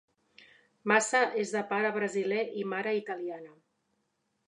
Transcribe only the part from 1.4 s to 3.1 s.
és de pare brasiler i mare